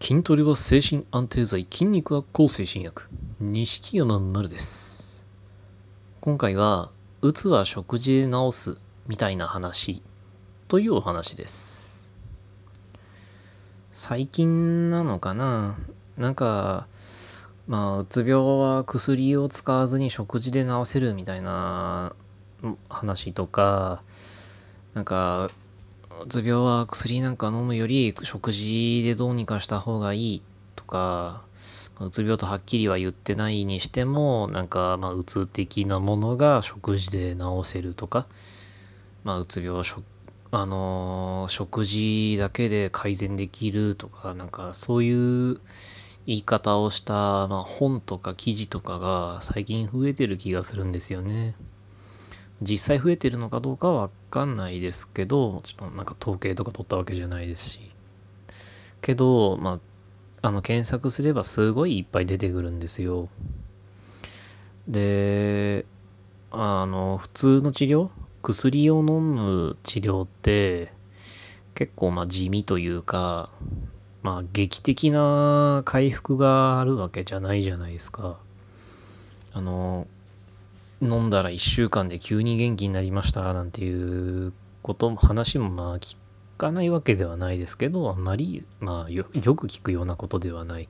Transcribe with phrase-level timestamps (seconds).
[0.00, 3.08] 筋トレは精神安定剤、筋肉は抗精神薬。
[3.40, 5.24] 錦山丸です。
[6.20, 6.90] 今回は、
[7.22, 8.76] うつは食事で治す
[9.06, 10.02] みたいな話
[10.68, 12.12] というお話です。
[13.92, 15.76] 最近なのかな？
[16.18, 16.86] なんか、
[17.66, 22.12] まあ、うつ病は薬を使わずに食事で治せるみたいな
[22.90, 24.02] 話とか、
[24.92, 25.50] なんか、
[26.22, 30.42] うつ病は薬なんか飲むより食事でどうにかした方がいい
[30.76, 31.42] とか、
[32.00, 38.26] うつ病とはっきりは言ってないにしても、なんか、まあ、うつ的なものが食事で治せるとか、
[39.24, 39.84] まあ、うつ病は
[40.52, 45.58] あのー食事だけで改善できるとか、なんかそういう
[46.26, 51.54] 言い方をした、まあ、本とか記事とかが最近増えてる気がするんですよね。
[52.64, 57.80] 実際増えてるのかどうかはわかんないですけど、ちょっとなんか統計とか取ったわけじゃないですし。
[59.00, 59.78] けど、ま
[60.42, 63.28] あ、あの、検索すればすごいいっぱい出てくるんですよ。
[64.88, 65.84] で、
[66.50, 68.10] あの、普通の治療
[68.44, 70.92] 薬を飲む治療って
[71.74, 73.48] 結構まあ地味というか、
[74.22, 78.36] まあ劇的な回復があるわけじゃないじゃないですか。
[79.54, 80.06] あの、
[81.02, 86.16] 飲んだら1週間で急に元気になりましたなんていうことも話もまあ聞
[86.56, 90.88] かないわけではないですけどあんまりまあよく聞くようなことではない。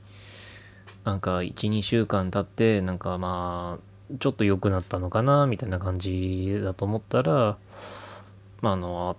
[1.05, 7.57] なんか12週間経ってなんかまあちょっと良くなったのかなみたいな感じだと思ったら
[8.63, 9.17] まああの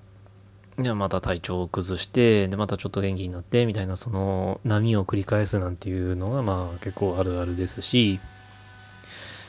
[0.79, 8.19] いやまた体調を崩してでまたちょっと元気になってみたいなその波を繰り返すなんていうのがまあ結構あるあるですし。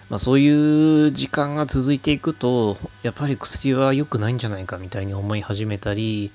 [0.08, 6.30] まあ、そういう時間が続いていくと、やっぱり薬は良くないんじゃないかみたいに思い始めたり、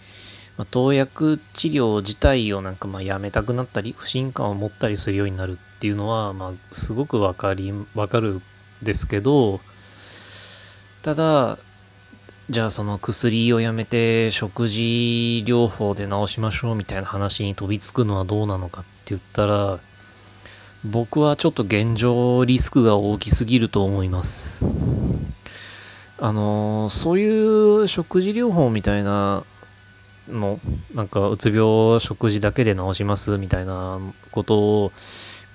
[0.58, 8.42] まあ、投薬治療自体をなんかまあやめたくなったり、不信感を持ったりするようになるっていうのは、まあ、すごくわかり、わかるん
[8.84, 9.62] ですけど、
[11.02, 11.58] ただ、
[12.50, 19.80] じゃあその薬をやめて食事療法で治しましょうみたいな話に飛びつくのはどうなのかって言ったら、
[20.84, 24.68] 僕はちょっと現状リスクが大きすぎると思います。
[26.20, 29.44] あのそういう食事療法みたいな
[30.28, 30.60] の、
[30.96, 34.00] なんかうつ病食事だけで治しますみたいな
[34.32, 34.92] ことを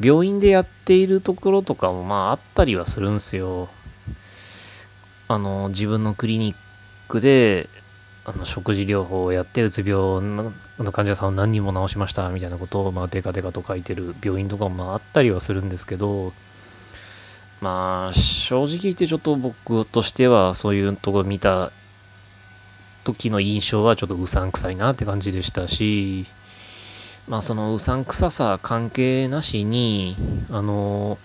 [0.00, 3.68] 病院でやっているところとかもまああったりはするんすよ。
[5.28, 6.56] あの自分のクリニッ
[7.08, 7.68] クで
[8.24, 10.22] あの食事療法をやってうつ病
[10.84, 16.32] の患者さんを何人も治しましたみたいなことをまあデカデカと書いてる病院とかもまああったりはするんですけど
[17.60, 21.70] まあ正直言ってちょっと僕としてはそういうとこ見た
[23.04, 26.26] 時の印象はちょっとうさんくさいなって感じでしたし
[27.28, 30.16] まあそのうさんくささ関係なしに
[30.50, 31.18] あの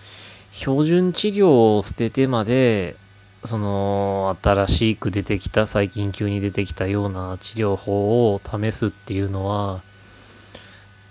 [0.52, 2.96] 標準治療を捨ててまで
[3.44, 9.82] その新しく出てきた最近急に出てきたような治療法を試すっていうのは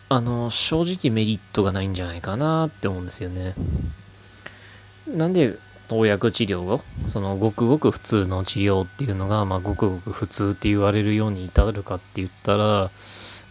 [0.08, 3.54] あの正直メリットがないんじゃないかなって思うんですよね。
[5.08, 5.56] なんで
[5.88, 12.90] 投薬治療をそのごくごく普通の治療っていうのが、まあ、ごくごく普通って言われるように至るかって言ったら、ま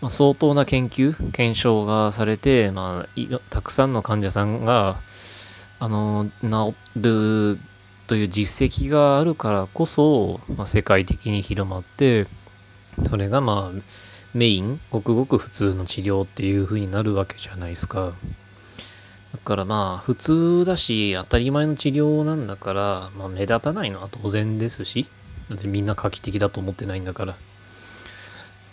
[0.07, 4.97] あ、相当な研究検証がされて、まあ、たくさんの患者さんが
[5.81, 7.59] あの治る
[8.11, 12.27] という実績があるからこそ、まあ、世界的に広まって
[13.09, 13.81] それがまあ
[14.35, 18.13] メインごくごく普通の治療っていう風になるわけじゃないですか。
[19.33, 25.07] だからまあ普通だし当たり前の治療なんだから、まあ、目立たないのは当然ですし
[25.49, 27.37] だってみんな画期的だと思ってないんだから。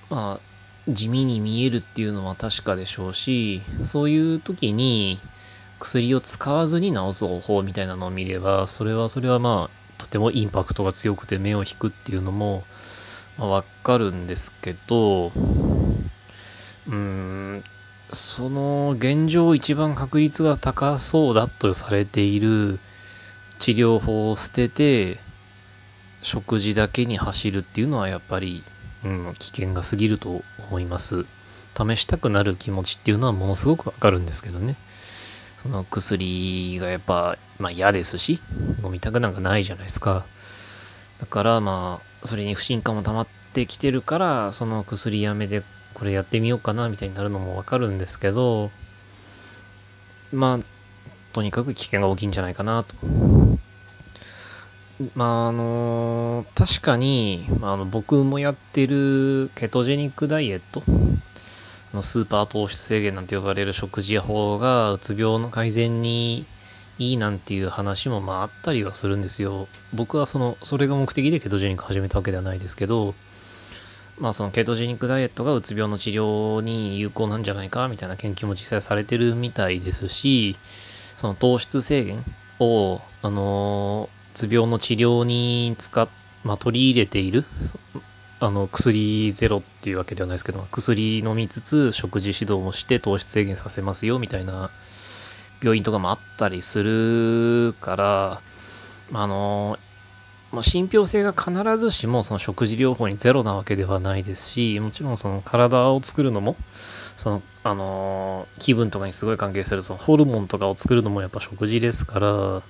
[0.09, 5.19] まあ地味に見えるっていうのは確かでしょうしそういう時に
[5.79, 12.63] 薬を使わずに治す方法みたいなのを見ればそれはそれはまあとてもインパクトが強くて目を引くっていうのも、
[13.37, 17.63] まあ、分かるんですけどうーん
[18.11, 22.79] その現状一番確率が高そうだとされている
[23.59, 25.17] 治療法を捨てて
[26.21, 28.63] 食事だけに走るっていうのはやっぱり、
[29.03, 31.25] うん、危険が過ぎると思います。
[31.77, 34.75] 試したくなる気持ちっていうのはものすごくわかるんですけどね。
[35.67, 38.39] その薬がやっぱ、まあ、嫌ですし
[38.85, 40.25] 飲みたくなんかないじゃないですか。
[41.19, 48.71] だからまあそれに不信感も溜まってきてるからその薬やめでこれやってみようかなみたいになるのもわかるんですけど
[50.31, 50.59] まあ
[51.33, 52.95] とにかく危険が大きいんじゃないかなと。
[55.15, 60.81] まああの確かに、まあ、あの僕もやってるケトジェニックダイエット
[61.93, 66.45] のスーパー糖質制限なんて呼ばれる食事法がうつ病の改善に
[66.99, 69.67] いいなんていう話もまああったりはするんですよ。
[69.93, 73.13] 僕はその、それが目的でケトジェニック始めたわけではないですけど、
[74.19, 80.55] まあそのケトジェニックダイエットがうつ病の治療に有効なんじゃないかみたいな研究も実際されてるみたいですし、
[81.15, 82.23] その糖質制限
[82.59, 86.07] を、あのうつ病の治療に使っ、
[86.43, 87.43] まあ、取り入れている、
[88.39, 94.69] あの薬ゼロっていうわけではないですけど薬飲みつつ食事指導もして糖質制限させますよみたいな
[95.61, 98.41] 病院とかもあったりするから
[99.13, 99.77] あの
[100.51, 106.55] まあ、信憑性が必ずしもその食事療法にゼロなわけではないですしもちろんその体を作るのも
[107.17, 112.61] そのあの気分とかにすごい関係するそのホルモンとかを作るのもやっぱ食事ですから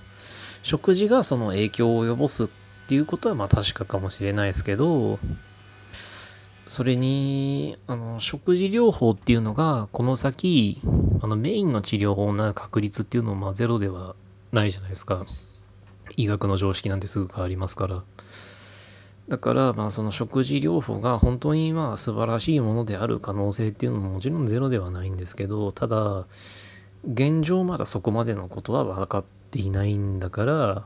[0.64, 2.48] 食事がその影響を及ぼすっ
[2.88, 5.20] ていうことはまあ確かかもしれないですけど
[6.68, 10.82] それに、あの、食事療法っていうのが、この先、
[11.22, 14.16] あの、メインの治療法にな確率っていうのも、まあ、ゼロでは
[14.52, 15.26] ないじゃないですか。
[16.18, 18.04] 医学の常識なんてすぐ変わりますから。
[19.30, 26.26] だから、まあ、その食事療法が本当に、まあ、素晴らしいものである可能性っていうのももちろんゼロではないんですけど、ただ、
[27.06, 30.84] 現状まだそこまでのことは分かっていないんだから、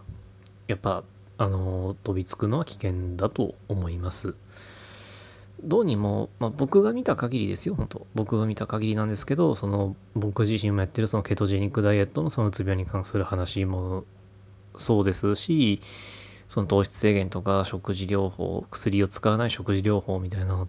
[0.68, 1.04] やっぱ、
[1.38, 4.36] あの、飛びつくのは危険だと思います。
[5.64, 8.08] どうにも、まあ、僕が見た限りですよ、本当。
[8.16, 14.04] 僕が見た限りなんですけど、その僕自身もやってるそのケトジェニックダイエットのそのうつ病に関する話も
[14.76, 15.80] そうですし、
[16.48, 20.68] その糖質制限とか食事療法、薬を使わない食事療法みたいな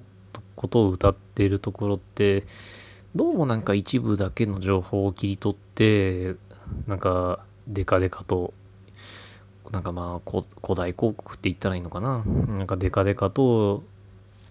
[0.54, 2.44] ことを歌っているところって、
[3.14, 6.34] どうもなんか一部だけの情報を切り取って、
[6.86, 8.54] なんかデカデカと
[9.70, 10.44] なんかまあ古
[10.74, 12.24] 代広告って言ったらいいのかな。
[12.24, 13.82] なんかデカデカと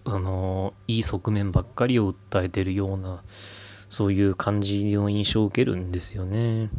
[0.04, 6.70] あのいい側面ばっかりを訴えてるようなそういう感じの印象を受けるんですよね。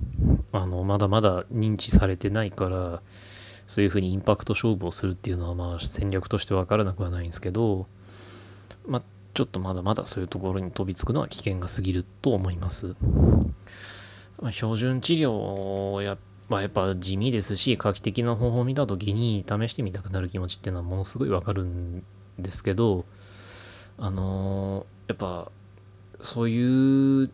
[0.51, 3.01] あのまだまだ認知されてないから
[3.67, 7.87] そういうふうにインパクト勝負をするっていうのはまあ戦略として分からなくはないんですけど、
[8.87, 9.03] まあ、
[9.33, 12.95] ちょっとまだまだそういうところに飛びつくのは危険が過ぎると思います。
[14.41, 16.17] まあ、標準治療や
[16.49, 22.03] まあ、やっぱ地味ですし画期的な方法を見た時に試してみたくなる気持ちっていうのはものすごいわかるん
[22.39, 23.05] ですけど
[23.97, 25.51] あのー、やっぱ
[26.21, 27.29] そういう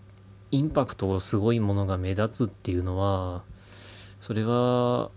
[0.52, 3.44] インパクトがすごいものが目立つっていうのは
[4.20, 5.10] それは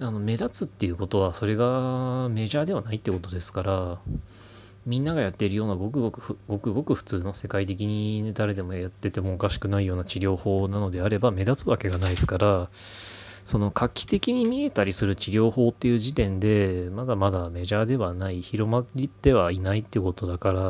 [0.00, 3.98] あの目立つっていうことはそれがメジャーではないってことですから
[4.86, 12.68] みんながやっているようなごくごくごくごく普通の世界的に誰でもやっててもおかしくないような治療法なのであれば目立つわけがないですから
[13.48, 20.60] その画期的に見えたりする治療法っていう時点でまだまだメジャーではない広まってはいないってことだから、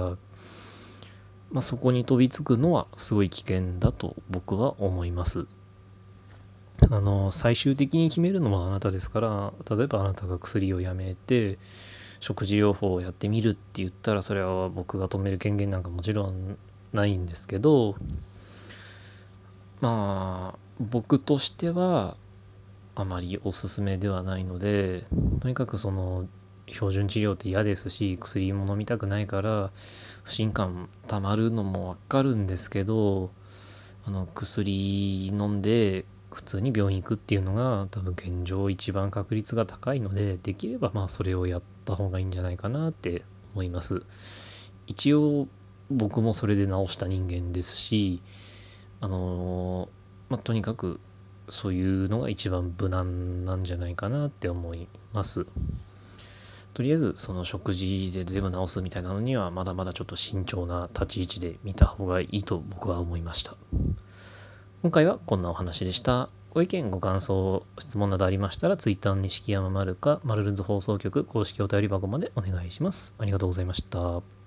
[1.50, 5.48] まあ、そこに飛びつくのはすごい危険だと僕は思います。
[6.88, 11.58] あの最終的に決めるのはあなたですから例えばあなたが薬をやめて
[12.20, 16.56] 食事療法をやってみるって言ったらそれは僕が止める権限なんかもちろん
[16.92, 17.96] ないんですけど
[19.80, 22.16] まあ僕としては
[22.98, 25.04] あまりおすすめではないので
[25.40, 26.26] とにかくその
[26.66, 29.70] 標準治療って嫌ですし薬も飲みたくないから
[30.24, 33.30] 不信感たまるのもわかるんですけど
[34.04, 43.22] あの薬飲んで普通に病院行くっていうのが多分現状一番確率が高いのでできればまあそれをやった方がいいんじゃないかなって
[43.54, 44.02] 思います。
[44.88, 45.46] 一応
[45.88, 48.20] 僕もそれで治した人間ですし
[49.00, 49.88] あの
[50.28, 51.00] まあ、とにかく
[51.48, 55.46] そういうのが一番無難なんじゃないかなって思います。
[56.74, 63.54] とりあえずその食事で全部直すみたいなのにはまだまだちょっと慎重な立ち位置で見た方がいいと僕は思いました。
[64.82, 66.28] 今回はこんなお話でした。
[66.54, 73.16] ご意見、ご感想、質問などありましたら Twitter の錦山丸かマルルズ放送局公式お便り箱までお願いします。
[73.18, 74.37] ありがとうございました。